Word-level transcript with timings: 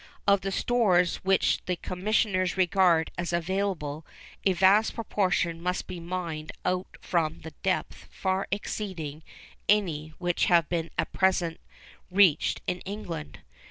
Of 0.25 0.41
the 0.41 0.51
stores 0.51 1.17
which 1.17 1.63
the 1.65 1.75
Commissioners 1.75 2.57
regard 2.57 3.11
as 3.19 3.31
available 3.31 4.03
a 4.43 4.53
vast 4.53 4.95
proportion 4.95 5.61
must 5.61 5.85
be 5.85 5.99
mined 5.99 6.51
out 6.65 6.97
from 7.01 7.39
depths 7.61 8.07
far 8.09 8.47
exceeding 8.49 9.21
any 9.69 10.07
which 10.17 10.45
have 10.45 10.67
been 10.69 10.89
at 10.97 11.13
present 11.13 11.59
reached 12.09 12.63
in 12.65 12.79
England. 12.79 13.41